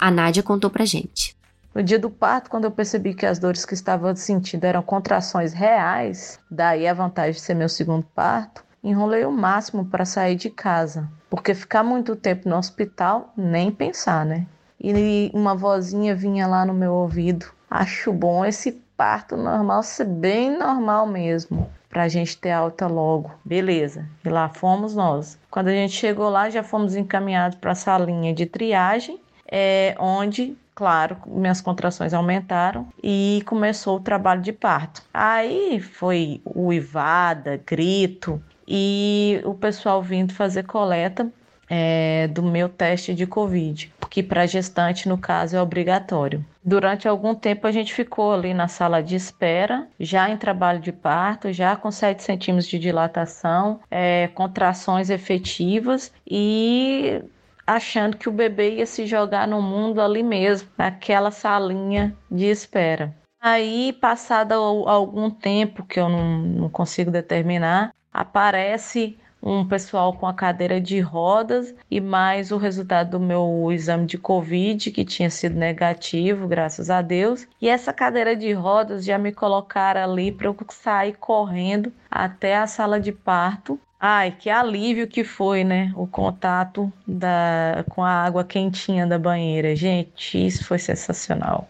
A 0.00 0.10
Nádia 0.10 0.42
contou 0.42 0.70
pra 0.70 0.86
gente. 0.86 1.36
No 1.74 1.82
dia 1.82 1.98
do 1.98 2.08
parto, 2.08 2.48
quando 2.48 2.64
eu 2.64 2.70
percebi 2.70 3.12
que 3.12 3.26
as 3.26 3.38
dores 3.38 3.66
que 3.66 3.74
estava 3.74 4.16
sentindo 4.16 4.64
eram 4.64 4.82
contrações 4.82 5.52
reais, 5.52 6.40
daí 6.50 6.88
a 6.88 6.94
vantagem 6.94 7.32
de 7.32 7.40
ser 7.40 7.54
meu 7.54 7.68
segundo 7.68 8.06
parto, 8.14 8.64
enrolei 8.88 9.24
o 9.24 9.32
máximo 9.32 9.84
para 9.84 10.04
sair 10.04 10.36
de 10.36 10.48
casa, 10.48 11.08
porque 11.28 11.54
ficar 11.54 11.82
muito 11.82 12.14
tempo 12.14 12.48
no 12.48 12.56
hospital, 12.56 13.32
nem 13.36 13.70
pensar, 13.70 14.24
né? 14.24 14.46
E 14.80 15.30
uma 15.34 15.54
vozinha 15.54 16.14
vinha 16.14 16.46
lá 16.46 16.64
no 16.64 16.72
meu 16.72 16.92
ouvido: 16.92 17.46
Acho 17.68 18.12
bom 18.12 18.44
esse 18.44 18.72
parto 18.96 19.36
normal 19.36 19.82
ser 19.82 20.04
bem 20.04 20.56
normal 20.56 21.06
mesmo, 21.06 21.68
para 21.88 22.04
a 22.04 22.08
gente 22.08 22.38
ter 22.38 22.52
alta 22.52 22.86
logo. 22.86 23.32
Beleza, 23.44 24.08
e 24.24 24.28
lá 24.28 24.48
fomos 24.48 24.94
nós. 24.94 25.38
Quando 25.50 25.68
a 25.68 25.72
gente 25.72 25.92
chegou 25.92 26.28
lá, 26.28 26.48
já 26.48 26.62
fomos 26.62 26.94
encaminhados 26.94 27.58
para 27.58 27.72
a 27.72 27.74
salinha 27.74 28.32
de 28.32 28.46
triagem, 28.46 29.18
é, 29.50 29.96
onde 29.98 30.56
claro, 30.74 31.16
minhas 31.26 31.62
contrações 31.62 32.12
aumentaram 32.12 32.86
e 33.02 33.42
começou 33.46 33.96
o 33.96 34.00
trabalho 34.00 34.42
de 34.42 34.52
parto. 34.52 35.02
Aí 35.12 35.80
foi 35.80 36.42
uivada, 36.44 37.58
grito 37.66 38.42
e 38.66 39.40
o 39.44 39.54
pessoal 39.54 40.02
vindo 40.02 40.32
fazer 40.32 40.64
coleta 40.64 41.30
é, 41.68 42.28
do 42.28 42.42
meu 42.42 42.68
teste 42.68 43.14
de 43.14 43.26
Covid, 43.26 43.92
que 44.08 44.22
para 44.22 44.46
gestante, 44.46 45.08
no 45.08 45.18
caso, 45.18 45.56
é 45.56 45.62
obrigatório. 45.62 46.44
Durante 46.64 47.06
algum 47.06 47.34
tempo 47.34 47.66
a 47.66 47.72
gente 47.72 47.92
ficou 47.92 48.32
ali 48.32 48.54
na 48.54 48.68
sala 48.68 49.02
de 49.02 49.14
espera, 49.14 49.86
já 49.98 50.28
em 50.30 50.36
trabalho 50.36 50.80
de 50.80 50.92
parto, 50.92 51.52
já 51.52 51.76
com 51.76 51.90
7 51.90 52.22
centímetros 52.22 52.68
de 52.68 52.78
dilatação, 52.78 53.80
é, 53.90 54.28
contrações 54.28 55.10
efetivas 55.10 56.12
e 56.26 57.22
achando 57.66 58.16
que 58.16 58.28
o 58.28 58.32
bebê 58.32 58.76
ia 58.76 58.86
se 58.86 59.06
jogar 59.06 59.48
no 59.48 59.60
mundo 59.60 60.00
ali 60.00 60.22
mesmo, 60.22 60.68
naquela 60.78 61.30
salinha 61.30 62.16
de 62.30 62.46
espera. 62.46 63.14
Aí, 63.40 63.92
passado 63.92 64.54
algum 64.54 65.30
tempo 65.30 65.84
que 65.84 66.00
eu 66.00 66.08
não, 66.08 66.38
não 66.38 66.68
consigo 66.68 67.10
determinar, 67.10 67.92
aparece 68.16 69.18
um 69.42 69.64
pessoal 69.64 70.14
com 70.14 70.26
a 70.26 70.34
cadeira 70.34 70.80
de 70.80 70.98
rodas 70.98 71.74
e 71.90 72.00
mais 72.00 72.50
o 72.50 72.56
resultado 72.56 73.10
do 73.10 73.20
meu 73.20 73.70
exame 73.70 74.06
de 74.06 74.18
Covid, 74.18 74.90
que 74.90 75.04
tinha 75.04 75.30
sido 75.30 75.54
negativo, 75.54 76.48
graças 76.48 76.90
a 76.90 77.02
Deus. 77.02 77.46
E 77.60 77.68
essa 77.68 77.92
cadeira 77.92 78.34
de 78.34 78.52
rodas 78.52 79.04
já 79.04 79.18
me 79.18 79.32
colocaram 79.32 80.02
ali 80.02 80.32
para 80.32 80.46
eu 80.46 80.56
sair 80.70 81.14
correndo 81.14 81.92
até 82.10 82.56
a 82.56 82.66
sala 82.66 82.98
de 82.98 83.12
parto 83.12 83.78
Ai, 83.98 84.30
que 84.30 84.50
alívio 84.50 85.08
que 85.08 85.24
foi, 85.24 85.64
né? 85.64 85.90
O 85.96 86.06
contato 86.06 86.92
da, 87.06 87.82
com 87.88 88.04
a 88.04 88.10
água 88.10 88.44
quentinha 88.44 89.06
da 89.06 89.18
banheira. 89.18 89.74
Gente, 89.74 90.46
isso 90.46 90.64
foi 90.66 90.78
sensacional. 90.78 91.68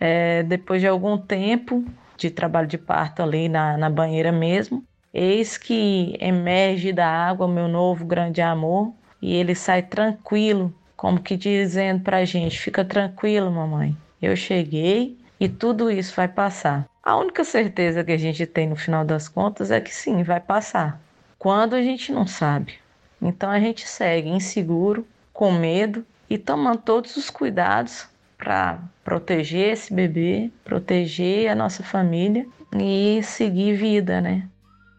É, 0.00 0.42
depois 0.44 0.80
de 0.80 0.88
algum 0.88 1.18
tempo 1.18 1.84
de 2.16 2.30
trabalho 2.30 2.66
de 2.66 2.78
parto 2.78 3.22
ali 3.22 3.48
na, 3.48 3.76
na 3.76 3.90
banheira 3.90 4.32
mesmo, 4.32 4.82
eis 5.14 5.56
que 5.56 6.16
emerge 6.20 6.92
da 6.92 7.08
água 7.08 7.46
meu 7.46 7.68
novo 7.68 8.04
grande 8.04 8.42
amor 8.42 8.92
e 9.22 9.34
ele 9.34 9.54
sai 9.54 9.82
tranquilo, 9.82 10.74
como 10.96 11.22
que 11.22 11.36
dizendo 11.36 12.02
pra 12.02 12.24
gente: 12.24 12.58
fica 12.58 12.84
tranquilo, 12.84 13.50
mamãe. 13.50 13.96
Eu 14.20 14.34
cheguei 14.34 15.16
e 15.38 15.48
tudo 15.48 15.90
isso 15.90 16.14
vai 16.16 16.26
passar. 16.26 16.86
A 17.02 17.16
única 17.16 17.44
certeza 17.44 18.02
que 18.02 18.12
a 18.12 18.18
gente 18.18 18.44
tem 18.44 18.68
no 18.68 18.76
final 18.76 19.04
das 19.04 19.28
contas 19.28 19.70
é 19.70 19.80
que 19.80 19.94
sim, 19.94 20.22
vai 20.22 20.40
passar 20.40 21.00
quando 21.38 21.74
a 21.74 21.82
gente 21.82 22.10
não 22.10 22.26
sabe. 22.26 22.74
Então 23.20 23.50
a 23.50 23.60
gente 23.60 23.86
segue 23.86 24.30
inseguro, 24.30 25.06
com 25.30 25.52
medo 25.52 26.04
e 26.30 26.38
tomando 26.38 26.78
todos 26.78 27.16
os 27.16 27.28
cuidados 27.28 28.08
para 28.38 28.78
proteger 29.04 29.74
esse 29.74 29.92
bebê, 29.92 30.50
proteger 30.64 31.50
a 31.50 31.54
nossa 31.54 31.82
família 31.82 32.46
e 32.74 33.22
seguir 33.22 33.76
vida, 33.76 34.20
né? 34.22 34.48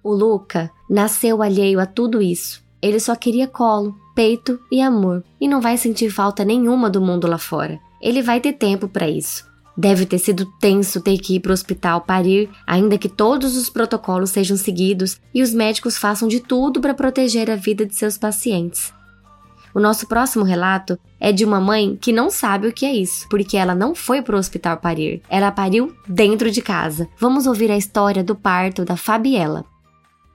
O 0.06 0.14
Luca 0.14 0.70
nasceu 0.88 1.42
alheio 1.42 1.80
a 1.80 1.86
tudo 1.88 2.22
isso. 2.22 2.64
Ele 2.80 3.00
só 3.00 3.16
queria 3.16 3.48
colo, 3.48 3.96
peito 4.14 4.60
e 4.72 4.80
amor 4.80 5.24
e 5.42 5.48
não 5.48 5.60
vai 5.60 5.78
sentir 5.78 6.12
falta 6.12 6.46
nenhuma 6.46 6.92
do 6.92 7.02
mundo 7.02 7.26
lá 7.26 7.40
fora. 7.40 7.80
Ele 8.00 8.22
vai 8.22 8.40
ter 8.40 8.54
tempo 8.54 8.88
para 8.88 9.10
isso. 9.10 9.44
Deve 9.76 10.06
ter 10.06 10.20
sido 10.20 10.46
tenso 10.60 11.02
ter 11.02 11.18
que 11.18 11.38
ir 11.38 11.40
para 11.40 11.50
o 11.50 11.54
hospital 11.54 12.02
parir, 12.02 12.52
ainda 12.68 13.00
que 13.00 13.10
todos 13.10 13.58
os 13.58 13.68
protocolos 13.68 14.30
sejam 14.30 14.56
seguidos 14.56 15.20
e 15.34 15.42
os 15.42 15.56
médicos 15.56 15.98
façam 15.98 16.28
de 16.28 16.40
tudo 16.40 16.80
para 16.80 16.94
proteger 16.94 17.50
a 17.50 17.56
vida 17.56 17.84
de 17.84 17.96
seus 17.96 18.16
pacientes. 18.16 18.94
O 19.74 19.80
nosso 19.80 20.08
próximo 20.08 20.46
relato 20.46 21.00
é 21.20 21.32
de 21.32 21.44
uma 21.44 21.60
mãe 21.60 21.98
que 22.00 22.14
não 22.14 22.30
sabe 22.30 22.68
o 22.68 22.72
que 22.72 22.86
é 22.86 22.94
isso, 22.94 23.28
porque 23.28 23.58
ela 23.58 23.74
não 23.74 23.96
foi 23.96 24.22
para 24.22 24.36
o 24.36 24.40
hospital 24.40 24.78
parir, 24.78 25.24
ela 25.28 25.52
pariu 25.52 25.96
dentro 26.08 26.52
de 26.52 26.62
casa. 26.62 27.10
Vamos 27.20 27.48
ouvir 27.48 27.72
a 27.72 27.78
história 27.78 28.24
do 28.24 28.36
parto 28.36 28.86
da 28.86 28.96
Fabiela. 28.96 29.66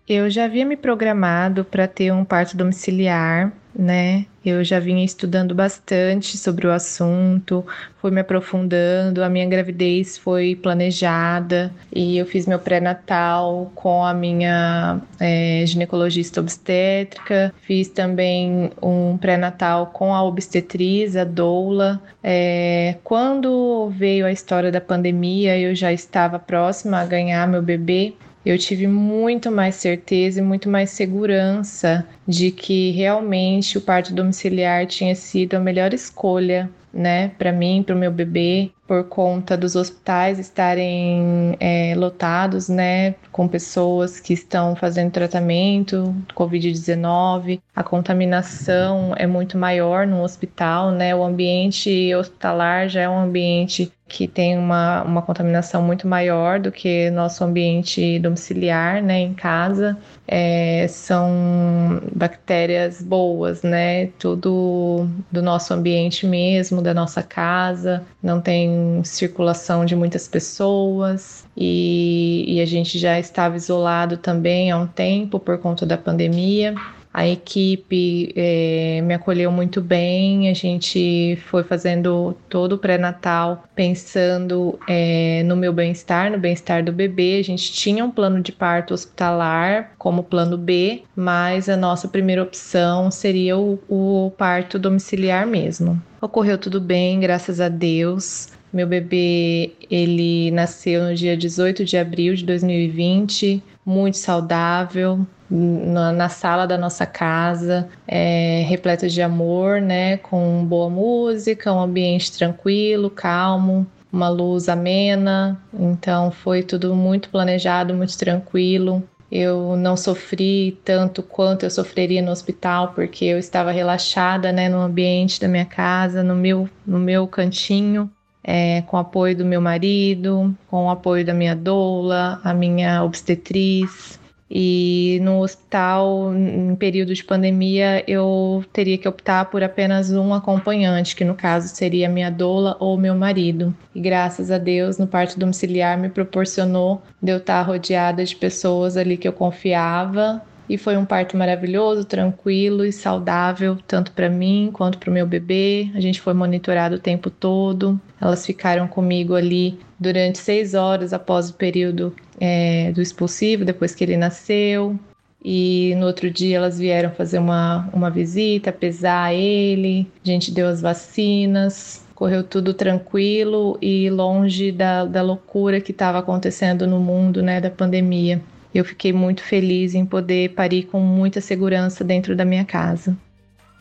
Eu 0.08 0.28
já 0.28 0.44
havia 0.44 0.64
me 0.64 0.76
programado 0.76 1.64
para 1.64 1.86
ter 1.86 2.12
um 2.12 2.24
parto 2.24 2.56
domiciliar, 2.56 3.52
né? 3.74 4.26
Eu 4.44 4.64
já 4.64 4.80
vinha 4.80 5.04
estudando 5.04 5.54
bastante 5.54 6.38
sobre 6.38 6.66
o 6.66 6.72
assunto, 6.72 7.64
fui 8.00 8.10
me 8.10 8.20
aprofundando. 8.20 9.22
A 9.22 9.28
minha 9.28 9.46
gravidez 9.46 10.16
foi 10.16 10.56
planejada 10.56 11.70
e 11.94 12.16
eu 12.16 12.26
fiz 12.26 12.46
meu 12.46 12.58
pré-natal 12.58 13.70
com 13.74 14.04
a 14.04 14.14
minha 14.14 15.00
é, 15.20 15.62
ginecologista 15.66 16.40
obstétrica. 16.40 17.54
Fiz 17.62 17.88
também 17.88 18.72
um 18.82 19.18
pré-natal 19.18 19.88
com 19.88 20.14
a 20.14 20.22
obstetriz, 20.22 21.16
a 21.16 21.24
doula. 21.24 22.02
É, 22.22 22.96
quando 23.04 23.90
veio 23.90 24.24
a 24.26 24.32
história 24.32 24.72
da 24.72 24.80
pandemia, 24.80 25.58
eu 25.58 25.74
já 25.74 25.92
estava 25.92 26.38
próxima 26.38 26.98
a 27.00 27.04
ganhar 27.04 27.46
meu 27.46 27.62
bebê 27.62 28.14
eu 28.44 28.56
tive 28.58 28.86
muito 28.86 29.50
mais 29.50 29.74
certeza 29.74 30.40
e 30.40 30.42
muito 30.42 30.68
mais 30.68 30.90
segurança 30.90 32.06
de 32.26 32.50
que 32.50 32.90
realmente 32.92 33.76
o 33.76 33.80
parto 33.80 34.14
domiciliar 34.14 34.86
tinha 34.86 35.14
sido 35.14 35.54
a 35.54 35.60
melhor 35.60 35.92
escolha, 35.92 36.70
né, 36.92 37.28
para 37.38 37.52
mim, 37.52 37.82
para 37.82 37.94
o 37.94 37.98
meu 37.98 38.10
bebê, 38.10 38.70
por 38.90 39.04
conta 39.04 39.56
dos 39.56 39.76
hospitais 39.76 40.40
estarem 40.40 41.56
é, 41.60 41.94
lotados, 41.96 42.68
né, 42.68 43.14
com 43.30 43.46
pessoas 43.46 44.18
que 44.18 44.32
estão 44.32 44.74
fazendo 44.74 45.12
tratamento 45.12 46.12
Covid-19. 46.34 47.60
A 47.76 47.84
contaminação 47.84 49.14
é 49.16 49.28
muito 49.28 49.56
maior 49.56 50.08
no 50.08 50.22
hospital, 50.22 50.90
né, 50.90 51.14
o 51.14 51.22
ambiente 51.22 52.12
hospitalar 52.14 52.88
já 52.88 53.02
é 53.02 53.08
um 53.08 53.20
ambiente 53.20 53.92
que 54.10 54.26
tem 54.26 54.58
uma, 54.58 55.04
uma 55.04 55.22
contaminação 55.22 55.80
muito 55.80 56.08
maior 56.08 56.58
do 56.58 56.72
que 56.72 57.10
nosso 57.10 57.44
ambiente 57.44 58.18
domiciliar, 58.18 59.00
né, 59.00 59.20
em 59.20 59.32
casa. 59.32 59.96
É, 60.26 60.86
são 60.88 62.00
bactérias 62.12 63.00
boas, 63.00 63.62
né, 63.62 64.06
tudo 64.18 65.08
do 65.30 65.40
nosso 65.40 65.72
ambiente 65.72 66.26
mesmo, 66.26 66.79
da 66.80 66.94
nossa 66.94 67.22
casa, 67.22 68.02
não 68.22 68.40
tem 68.40 69.02
circulação 69.04 69.84
de 69.84 69.94
muitas 69.94 70.26
pessoas 70.26 71.44
e, 71.56 72.44
e 72.46 72.60
a 72.60 72.66
gente 72.66 72.98
já 72.98 73.18
estava 73.18 73.56
isolado 73.56 74.16
também 74.16 74.70
há 74.70 74.78
um 74.78 74.86
tempo 74.86 75.38
por 75.38 75.58
conta 75.58 75.84
da 75.84 75.96
pandemia. 75.96 76.74
A 77.12 77.26
equipe 77.26 78.32
é, 78.36 79.00
me 79.02 79.14
acolheu 79.14 79.50
muito 79.50 79.80
bem, 79.80 80.48
a 80.48 80.54
gente 80.54 81.36
foi 81.46 81.64
fazendo 81.64 82.36
todo 82.48 82.74
o 82.74 82.78
pré-natal 82.78 83.64
pensando 83.74 84.78
é, 84.88 85.42
no 85.44 85.56
meu 85.56 85.72
bem-estar, 85.72 86.30
no 86.30 86.38
bem-estar 86.38 86.84
do 86.84 86.92
bebê. 86.92 87.38
A 87.40 87.44
gente 87.44 87.72
tinha 87.72 88.04
um 88.04 88.10
plano 88.10 88.40
de 88.40 88.52
parto 88.52 88.94
hospitalar 88.94 89.92
como 89.98 90.22
plano 90.22 90.56
B, 90.56 91.02
mas 91.16 91.68
a 91.68 91.76
nossa 91.76 92.06
primeira 92.06 92.42
opção 92.42 93.10
seria 93.10 93.58
o, 93.58 93.78
o 93.88 94.32
parto 94.38 94.78
domiciliar 94.78 95.46
mesmo. 95.46 96.00
Ocorreu 96.20 96.58
tudo 96.58 96.80
bem, 96.80 97.18
graças 97.18 97.60
a 97.60 97.68
Deus. 97.68 98.48
Meu 98.72 98.86
bebê, 98.86 99.72
ele 99.90 100.52
nasceu 100.52 101.02
no 101.02 101.12
dia 101.12 101.36
18 101.36 101.84
de 101.84 101.96
abril 101.96 102.36
de 102.36 102.44
2020, 102.44 103.60
muito 103.84 104.16
saudável, 104.16 105.26
na, 105.50 106.12
na 106.12 106.28
sala 106.28 106.66
da 106.66 106.78
nossa 106.78 107.04
casa, 107.04 107.88
é, 108.06 108.62
repleto 108.68 109.08
de 109.08 109.20
amor, 109.20 109.80
né? 109.80 110.16
Com 110.18 110.64
boa 110.64 110.88
música, 110.88 111.72
um 111.72 111.80
ambiente 111.80 112.32
tranquilo, 112.32 113.10
calmo, 113.10 113.86
uma 114.12 114.28
luz 114.28 114.68
amena. 114.68 115.60
Então 115.72 116.30
foi 116.30 116.62
tudo 116.62 116.94
muito 116.94 117.28
planejado, 117.30 117.94
muito 117.94 118.16
tranquilo. 118.16 119.02
Eu 119.30 119.76
não 119.76 119.96
sofri 119.96 120.78
tanto 120.84 121.22
quanto 121.22 121.64
eu 121.64 121.70
sofreria 121.70 122.20
no 122.20 122.32
hospital, 122.32 122.92
porque 122.94 123.24
eu 123.24 123.38
estava 123.38 123.70
relaxada, 123.70 124.50
né, 124.50 124.68
no 124.68 124.80
ambiente 124.80 125.40
da 125.40 125.46
minha 125.46 125.64
casa, 125.64 126.24
no 126.24 126.34
meu, 126.34 126.68
no 126.84 126.98
meu 126.98 127.28
cantinho, 127.28 128.10
é, 128.42 128.82
com 128.82 128.96
o 128.96 129.00
apoio 129.00 129.36
do 129.36 129.44
meu 129.44 129.60
marido, 129.60 130.52
com 130.68 130.86
o 130.86 130.90
apoio 130.90 131.24
da 131.24 131.32
minha 131.32 131.54
doula, 131.54 132.40
a 132.42 132.52
minha 132.52 133.04
obstetriz, 133.04 134.18
e 134.50 135.20
no 135.22 135.40
hospital, 135.42 136.34
em 136.34 136.74
período 136.74 137.14
de 137.14 137.22
pandemia, 137.22 138.02
eu 138.10 138.64
teria 138.72 138.98
que 138.98 139.06
optar 139.06 139.44
por 139.44 139.62
apenas 139.62 140.10
um 140.10 140.34
acompanhante, 140.34 141.14
que 141.14 141.24
no 141.24 141.36
caso 141.36 141.68
seria 141.68 142.08
minha 142.08 142.30
doula 142.30 142.76
ou 142.80 142.98
meu 142.98 143.14
marido. 143.14 143.72
E 143.94 144.00
graças 144.00 144.50
a 144.50 144.58
Deus, 144.58 144.98
no 144.98 145.06
parto 145.06 145.38
domiciliar 145.38 145.96
me 145.96 146.08
proporcionou 146.08 147.00
de 147.22 147.30
eu 147.30 147.36
estar 147.36 147.62
rodeada 147.62 148.24
de 148.24 148.34
pessoas 148.34 148.96
ali 148.96 149.16
que 149.16 149.28
eu 149.28 149.32
confiava 149.32 150.42
e 150.70 150.78
foi 150.78 150.96
um 150.96 151.04
parto 151.04 151.36
maravilhoso, 151.36 152.04
tranquilo 152.04 152.84
e 152.84 152.92
saudável, 152.92 153.76
tanto 153.88 154.12
para 154.12 154.30
mim 154.30 154.70
quanto 154.72 154.98
para 154.98 155.10
o 155.10 155.12
meu 155.12 155.26
bebê. 155.26 155.90
A 155.96 156.00
gente 156.00 156.20
foi 156.20 156.32
monitorado 156.32 156.94
o 156.94 156.98
tempo 157.00 157.28
todo. 157.28 158.00
Elas 158.20 158.46
ficaram 158.46 158.86
comigo 158.86 159.34
ali 159.34 159.80
durante 159.98 160.38
seis 160.38 160.72
horas 160.72 161.12
após 161.12 161.50
o 161.50 161.54
período 161.54 162.14
é, 162.38 162.92
do 162.92 163.02
expulsivo, 163.02 163.64
depois 163.64 163.96
que 163.96 164.04
ele 164.04 164.16
nasceu. 164.16 164.96
E 165.44 165.92
no 165.96 166.06
outro 166.06 166.30
dia 166.30 166.58
elas 166.58 166.78
vieram 166.78 167.10
fazer 167.10 167.40
uma, 167.40 167.88
uma 167.92 168.08
visita, 168.08 168.70
pesar 168.70 169.34
ele. 169.34 170.06
A 170.24 170.28
gente 170.28 170.52
deu 170.52 170.68
as 170.68 170.80
vacinas, 170.80 172.06
correu 172.14 172.44
tudo 172.44 172.72
tranquilo 172.72 173.76
e 173.82 174.08
longe 174.08 174.70
da, 174.70 175.04
da 175.04 175.20
loucura 175.20 175.80
que 175.80 175.90
estava 175.90 176.20
acontecendo 176.20 176.86
no 176.86 177.00
mundo, 177.00 177.42
né, 177.42 177.60
da 177.60 177.70
pandemia. 177.70 178.40
Eu 178.74 178.84
fiquei 178.84 179.12
muito 179.12 179.42
feliz 179.42 179.94
em 179.94 180.04
poder 180.04 180.50
parir 180.50 180.84
com 180.84 181.00
muita 181.00 181.40
segurança 181.40 182.04
dentro 182.04 182.36
da 182.36 182.44
minha 182.44 182.64
casa. 182.64 183.16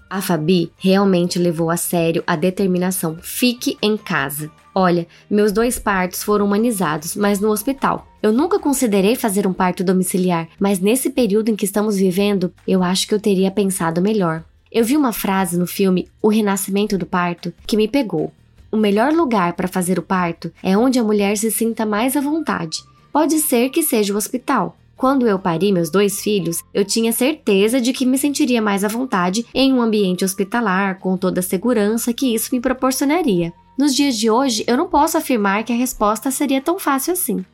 A 0.10 0.22
Fabi 0.22 0.72
realmente 0.78 1.38
levou 1.38 1.70
a 1.70 1.78
sério 1.78 2.24
a 2.26 2.36
determinação 2.36 3.18
fique 3.22 3.78
em 3.82 3.96
casa. 3.96 4.50
Olha, 4.74 5.06
meus 5.30 5.52
dois 5.52 5.78
partos 5.78 6.24
foram 6.24 6.46
humanizados, 6.46 7.16
mas 7.16 7.40
no 7.40 7.50
hospital. 7.50 8.08
Eu 8.22 8.34
nunca 8.34 8.60
considerei 8.60 9.16
fazer 9.16 9.46
um 9.46 9.54
parto 9.54 9.84
domiciliar, 9.84 10.48
mas 10.60 10.80
nesse 10.80 11.12
período 11.12 11.50
em 11.50 11.56
que 11.56 11.66
estamos 11.66 11.98
vivendo, 11.98 12.52
eu 12.68 12.82
acho 12.82 13.08
que 13.08 13.14
eu 13.14 13.20
teria 13.20 13.52
pensado 13.52 14.02
melhor. 14.02 14.44
Eu 14.72 14.84
vi 14.84 14.98
uma 14.98 15.14
frase 15.14 15.58
no 15.58 15.68
filme 15.68 16.08
O 16.22 16.28
Renascimento 16.28 16.98
do 16.98 17.06
Parto 17.06 17.54
que 17.68 17.78
me 17.78 17.88
pegou. 17.88 18.32
O 18.72 18.78
melhor 18.78 19.12
lugar 19.12 19.54
para 19.54 19.68
fazer 19.68 19.98
o 19.98 20.04
parto 20.04 20.52
é 20.62 20.78
onde 20.78 21.00
a 21.00 21.04
mulher 21.04 21.36
se 21.38 21.50
sinta 21.50 21.86
mais 21.86 22.16
à 22.16 22.22
vontade. 22.22 22.78
Pode 23.12 23.40
ser 23.40 23.70
que 23.70 23.84
seja 23.84 24.14
o 24.14 24.18
hospital, 24.18 24.78
quando 25.00 25.26
eu 25.26 25.40
pari 25.40 25.72
meus 25.72 25.90
dois 25.90 26.20
filhos, 26.20 26.62
eu 26.74 26.84
tinha 26.84 27.14
certeza 27.14 27.80
de 27.80 27.94
que 27.94 28.06
me 28.06 28.18
sentiria 28.18 28.62
mais 28.62 28.84
à 28.84 28.90
vontade 28.90 29.46
em 29.54 29.72
um 29.72 29.82
ambiente 29.82 30.26
hospitalar, 30.26 31.00
com 31.00 31.16
toda 31.16 31.40
a 31.40 31.44
segurança 31.44 32.12
que 32.12 32.36
isso 32.36 32.50
me 32.52 32.60
proporcionaria. 32.60 33.54
Nos 33.78 33.96
dias 33.96 34.18
de 34.18 34.30
hoje, 34.30 34.66
eu 34.68 34.76
não 34.76 34.90
posso 34.90 35.18
afirmar 35.18 35.64
que 35.64 35.72
a 35.72 35.76
resposta 35.78 36.30
seria 36.30 36.60
tão 36.60 36.78
fácil 36.78 37.14
assim. 37.14 37.46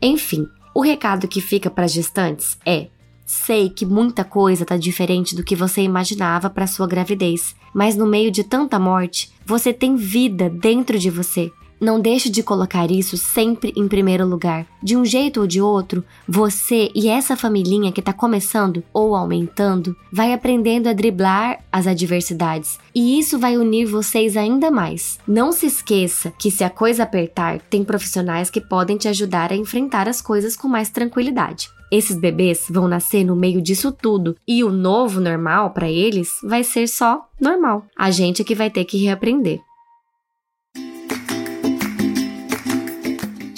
Enfim, 0.00 0.46
o 0.72 0.80
recado 0.80 1.26
que 1.26 1.40
fica 1.40 1.68
para 1.68 1.86
as 1.86 1.92
gestantes 1.92 2.56
é: 2.64 2.86
sei 3.26 3.68
que 3.68 3.84
muita 3.84 4.22
coisa 4.22 4.62
está 4.62 4.76
diferente 4.76 5.34
do 5.34 5.42
que 5.42 5.56
você 5.56 5.82
imaginava 5.82 6.48
para 6.48 6.68
sua 6.68 6.86
gravidez, 6.86 7.56
mas 7.74 7.96
no 7.96 8.06
meio 8.06 8.30
de 8.30 8.44
tanta 8.44 8.78
morte, 8.78 9.32
você 9.44 9.72
tem 9.72 9.96
vida 9.96 10.48
dentro 10.48 10.96
de 10.96 11.10
você. 11.10 11.50
Não 11.82 11.98
deixe 11.98 12.30
de 12.30 12.44
colocar 12.44 12.88
isso 12.92 13.16
sempre 13.16 13.72
em 13.74 13.88
primeiro 13.88 14.24
lugar. 14.24 14.64
De 14.80 14.96
um 14.96 15.04
jeito 15.04 15.40
ou 15.40 15.48
de 15.48 15.60
outro, 15.60 16.04
você 16.28 16.92
e 16.94 17.08
essa 17.08 17.36
familhinha 17.36 17.90
que 17.90 17.98
está 17.98 18.12
começando 18.12 18.84
ou 18.92 19.16
aumentando 19.16 19.96
vai 20.12 20.32
aprendendo 20.32 20.88
a 20.88 20.92
driblar 20.92 21.58
as 21.72 21.88
adversidades. 21.88 22.78
E 22.94 23.18
isso 23.18 23.36
vai 23.36 23.56
unir 23.56 23.86
vocês 23.86 24.36
ainda 24.36 24.70
mais. 24.70 25.18
Não 25.26 25.50
se 25.50 25.66
esqueça 25.66 26.32
que 26.38 26.52
se 26.52 26.62
a 26.62 26.70
coisa 26.70 27.02
apertar, 27.02 27.58
tem 27.62 27.82
profissionais 27.82 28.48
que 28.48 28.60
podem 28.60 28.96
te 28.96 29.08
ajudar 29.08 29.50
a 29.50 29.56
enfrentar 29.56 30.08
as 30.08 30.22
coisas 30.22 30.54
com 30.54 30.68
mais 30.68 30.88
tranquilidade. 30.88 31.68
Esses 31.90 32.16
bebês 32.16 32.66
vão 32.70 32.86
nascer 32.86 33.24
no 33.24 33.34
meio 33.34 33.60
disso 33.60 33.90
tudo 33.90 34.36
e 34.46 34.62
o 34.62 34.70
novo 34.70 35.20
normal 35.20 35.70
para 35.70 35.90
eles 35.90 36.38
vai 36.44 36.62
ser 36.62 36.86
só 36.86 37.28
normal. 37.40 37.84
A 37.98 38.12
gente 38.12 38.40
é 38.40 38.44
que 38.44 38.54
vai 38.54 38.70
ter 38.70 38.84
que 38.84 38.98
reaprender. 38.98 39.60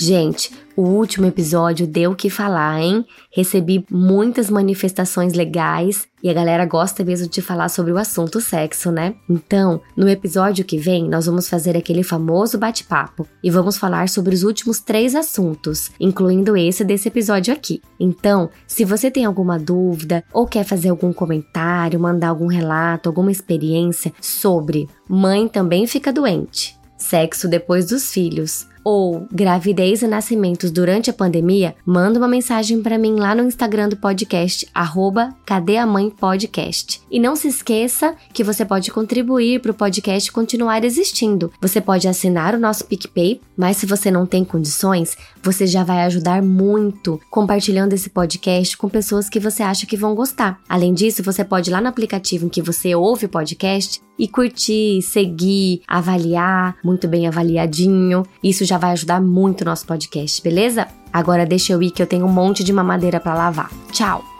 Gente, 0.07 0.53
o 0.77 0.83
último 0.83 1.25
episódio 1.25 1.87
deu 1.87 2.11
o 2.11 2.14
que 2.14 2.29
falar, 2.29 2.79
hein? 2.79 3.07
Recebi 3.35 3.87
muitas 3.90 4.51
manifestações 4.51 5.33
legais 5.33 6.07
e 6.23 6.29
a 6.29 6.35
galera 6.35 6.67
gosta 6.67 7.03
mesmo 7.03 7.27
de 7.27 7.40
falar 7.40 7.71
sobre 7.71 7.90
o 7.90 7.97
assunto 7.97 8.38
sexo, 8.38 8.93
né? 8.93 9.14
Então, 9.31 9.81
no 9.97 10.07
episódio 10.07 10.62
que 10.62 10.77
vem, 10.77 11.09
nós 11.09 11.25
vamos 11.25 11.49
fazer 11.49 11.75
aquele 11.75 12.03
famoso 12.03 12.59
bate-papo 12.59 13.27
e 13.43 13.51
vamos 13.51 13.79
falar 13.79 14.11
sobre 14.11 14.35
os 14.35 14.43
últimos 14.43 14.79
três 14.79 15.14
assuntos, 15.14 15.90
incluindo 15.99 16.55
esse 16.55 16.85
desse 16.85 17.09
episódio 17.09 17.55
aqui. 17.55 17.81
Então, 17.99 18.51
se 18.67 18.85
você 18.85 19.11
tem 19.11 19.25
alguma 19.25 19.59
dúvida 19.59 20.23
ou 20.35 20.47
quer 20.47 20.64
fazer 20.64 20.90
algum 20.90 21.14
comentário, 21.14 21.99
mandar 21.99 22.29
algum 22.29 22.47
relato, 22.47 23.09
alguma 23.09 23.33
experiência 23.33 24.12
sobre 24.21 24.87
mãe 25.09 25.49
também 25.49 25.87
fica 25.87 26.12
doente, 26.12 26.77
sexo 26.99 27.49
depois 27.49 27.87
dos 27.87 28.11
filhos 28.11 28.67
ou 28.85 29.27
gravidez 29.33 30.03
e 30.03 30.07
nascimentos 30.07 30.70
durante 30.70 31.09
a 31.09 31.12
pandemia, 31.12 31.75
manda 31.87 32.18
uma 32.18 32.29
mensagem 32.29 32.83
para 32.83 32.99
mim 32.99 33.16
lá 33.16 33.35
no 33.35 33.42
Instagram 33.42 33.88
do 33.88 33.97
podcast, 33.97 34.68
arroba 34.75 35.35
Cadê 35.47 35.79
a 35.79 35.87
Mãe 35.87 36.11
Podcast. 36.11 37.01
E 37.11 37.18
não 37.18 37.35
se 37.35 37.49
esqueça 37.49 38.14
que 38.33 38.44
você 38.44 38.64
pode 38.64 38.90
contribuir 38.90 39.61
para 39.61 39.70
o 39.70 39.75
podcast 39.75 40.31
continuar 40.31 40.85
existindo. 40.85 41.53
Você 41.61 41.81
pode 41.81 42.07
assinar 42.07 42.55
o 42.55 42.61
nosso 42.61 42.85
PicPay, 42.85 43.40
mas 43.57 43.79
se 43.79 43.87
você 43.87 44.11
não 44.11 44.27
tem 44.27 44.44
condições, 44.44 45.16
você 45.42 45.66
já 45.66 45.83
vai 45.83 46.03
ajudar 46.03 46.42
muito 46.42 47.20
compartilhando 47.31 47.94
esse 47.94 48.11
podcast 48.11 48.77
com 48.77 48.88
pessoas 48.88 49.29
que 49.29 49.40
você 49.40 49.62
acha 49.62 49.87
que 49.87 49.97
vão 49.97 50.14
gostar. 50.14 50.61
Além 50.68 50.92
disso, 50.92 51.23
você 51.23 51.44
pode 51.44 51.70
ir 51.70 51.73
lá 51.73 51.81
no 51.81 51.88
aplicativo 51.88 52.47
em 52.47 52.49
que 52.51 52.61
você 52.61 52.94
ouve 52.94 53.27
o 53.27 53.29
podcast 53.29 54.03
e 54.18 54.29
curtir, 54.29 55.03
seguir, 55.03 55.83
avaliar, 55.87 56.77
muito 56.85 57.07
bem 57.09 57.27
avaliadinho. 57.27 58.24
Isso 58.42 58.64
já 58.64 58.79
vai 58.79 58.92
ajudar 58.92 59.20
muito 59.20 59.62
o 59.62 59.64
nosso 59.64 59.87
podcast, 59.87 60.42
beleza? 60.42 60.87
Agora 61.12 61.46
deixa 61.46 61.72
eu 61.72 61.83
ir 61.83 61.90
que 61.90 62.03
eu 62.03 62.07
tenho 62.07 62.27
um 62.27 62.33
monte 62.33 62.64
de 62.64 62.72
mamadeira 62.72 63.20
para 63.20 63.35
lavar. 63.35 63.70
Tchau! 63.92 64.34